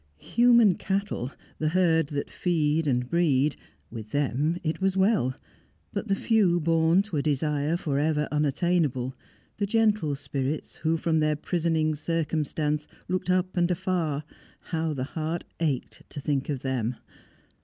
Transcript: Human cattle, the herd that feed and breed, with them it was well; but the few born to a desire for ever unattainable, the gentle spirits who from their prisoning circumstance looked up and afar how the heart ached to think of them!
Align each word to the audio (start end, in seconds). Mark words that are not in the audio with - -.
Human 0.17 0.73
cattle, 0.73 1.31
the 1.59 1.69
herd 1.69 2.07
that 2.07 2.31
feed 2.31 2.87
and 2.87 3.07
breed, 3.07 3.55
with 3.91 4.09
them 4.09 4.57
it 4.63 4.81
was 4.81 4.97
well; 4.97 5.35
but 5.93 6.07
the 6.07 6.15
few 6.15 6.59
born 6.59 7.03
to 7.03 7.17
a 7.17 7.21
desire 7.21 7.77
for 7.77 7.99
ever 7.99 8.27
unattainable, 8.31 9.15
the 9.57 9.67
gentle 9.67 10.15
spirits 10.15 10.77
who 10.77 10.97
from 10.97 11.19
their 11.19 11.35
prisoning 11.35 11.93
circumstance 11.93 12.87
looked 13.07 13.29
up 13.29 13.55
and 13.55 13.69
afar 13.69 14.23
how 14.59 14.95
the 14.95 15.03
heart 15.03 15.43
ached 15.59 16.01
to 16.09 16.19
think 16.19 16.49
of 16.49 16.63
them! 16.63 16.95